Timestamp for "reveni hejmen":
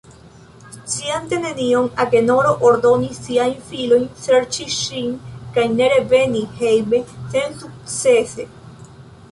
5.95-7.07